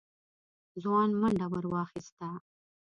[0.83, 2.27] ځوان منډه ور واخيسته.